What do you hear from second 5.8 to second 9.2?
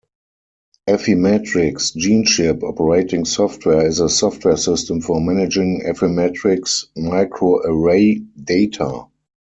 Affymetrix microarray data.